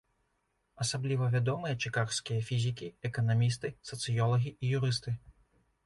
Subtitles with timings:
[0.85, 5.19] Асабліва вядомыя чыкагскія фізікі, эканамісты, сацыёлагі і юрысты.